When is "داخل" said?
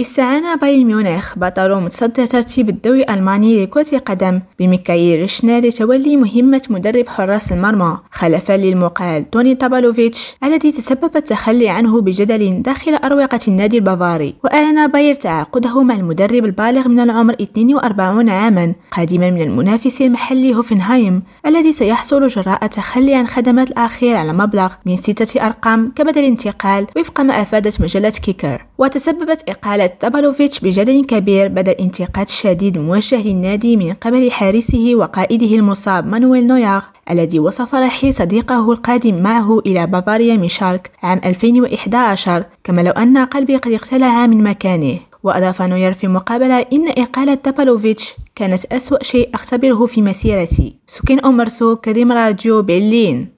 12.62-12.94